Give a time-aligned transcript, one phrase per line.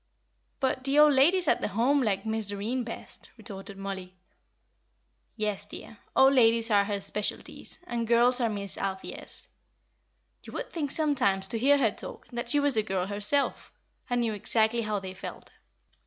[0.59, 4.15] "But the old ladies at the Home like Miss Doreen best," retorted Mollie.
[5.35, 9.47] "Yes, dear, old ladies are her specialities, and girls are Miss Althea's.
[10.41, 13.71] You would think, sometimes, to hear her talk, that she was a girl herself,
[14.09, 15.51] and knew exactly how they felt.